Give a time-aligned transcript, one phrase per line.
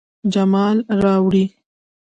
[0.33, 1.45] جمال راوړي